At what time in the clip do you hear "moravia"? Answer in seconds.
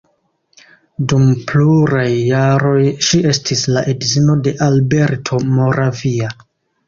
5.59-6.33